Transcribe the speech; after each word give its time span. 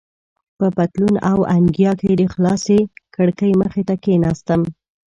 په 0.57 0.65
پتلون 0.77 1.15
او 1.31 1.39
انګیا 1.57 1.91
کې 2.01 2.11
د 2.15 2.21
خلاصې 2.33 2.79
کړکۍ 3.15 3.51
مخې 3.61 3.83
ته 3.87 3.95
کېناستم. 4.03 4.61